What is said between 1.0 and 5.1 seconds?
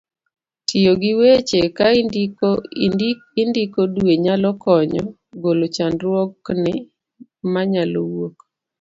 gi weche ka indiko dwe nyalo konyo